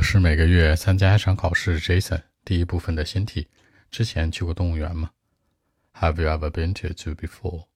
[0.00, 2.22] 是每个月参加一场考试，Jason。
[2.46, 3.46] 第一部分的新题，
[3.90, 5.10] 之前去过动物园吗？
[6.00, 7.66] Have you ever been to a zoo before?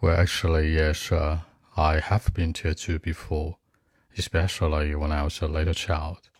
[0.00, 1.40] Well, actually, yes, uh,
[1.74, 3.56] I have been to a zoo before,
[4.16, 6.30] especially when I was a little child.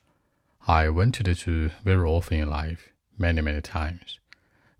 [0.61, 4.21] I went to the zoo very often in life, many, many times,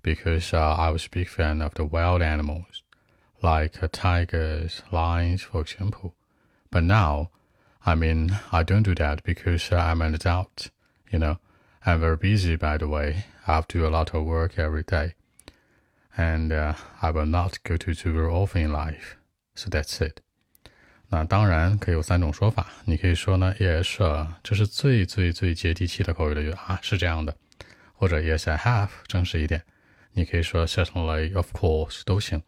[0.01, 2.83] because uh, I was a big fan of the wild animals,
[3.43, 6.15] like uh, tigers, lions, for example.
[6.71, 7.29] But now,
[7.87, 10.71] I mean, I don't do that because uh, I'm an adult,
[11.11, 11.39] you know.
[11.85, 13.25] I'm very busy, by the way.
[13.47, 15.15] I have to do a lot of work every day.
[16.17, 19.17] And uh, I will not go to zoo very often in life.
[19.55, 20.21] So that's it.
[21.09, 27.37] 那当然可以有三种说法，你可以说呢，Yes，这是最最最接地气的口语的语啊，是这样的，
[27.95, 29.63] 或者 Yes I have，正式一点，
[30.13, 32.43] 你可以说 Certainly，Of course 都行。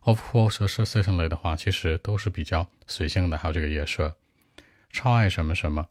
[0.00, 4.12] Of course 和 Certainly 的话，其实都是比较随性的，还有这个 Yes，
[4.90, 5.88] 超爱什么什么，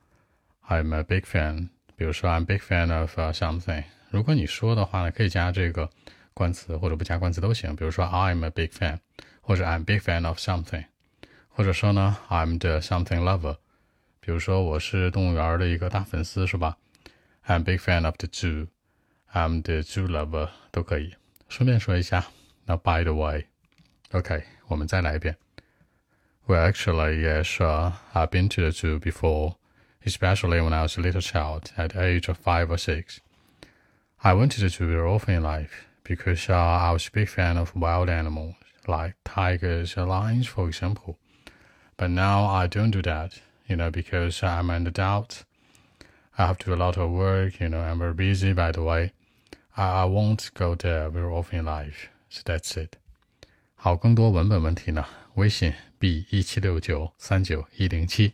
[0.67, 1.69] I'm a big fan。
[1.95, 3.83] 比如说，I'm big fan of something。
[4.09, 5.89] 如果你说的话呢，可以加这个
[6.33, 7.75] 冠词，或者不加冠词都行。
[7.75, 8.99] 比如说，I'm a big fan，
[9.41, 10.85] 或者 I'm big fan of something。
[11.49, 13.57] 或者说呢，I'm the something lover。
[14.19, 16.77] 比如说，我是动物园的一个大粉丝，是吧？
[17.45, 21.15] I'm big fan of the zoo。I'm the zoo lover 都可以。
[21.49, 22.25] 顺便说一下，
[22.65, 25.37] 那 by the way，OK，我们再来一遍。
[26.48, 27.92] Well, actually, yeah, sure.
[28.14, 29.58] I've been to the zoo before
[30.08, 33.20] especially when I was a little child at the age of five or six.
[34.24, 37.28] I went to the zoo very often in life because uh, I was a big
[37.28, 38.54] fan of wild animals
[38.86, 41.18] like tigers and lions, for example.
[41.98, 45.44] But now I don't do that, you know, because I'm an adult.
[46.38, 48.82] I have to do a lot of work, you know, I'm very busy, by the
[48.82, 49.12] way.
[49.76, 52.08] I, I won't go there very often in life.
[52.30, 52.96] So that's it.
[53.80, 55.06] 好，更多文本问题呢？
[55.34, 58.32] 微信 b 一七六九三九一零七。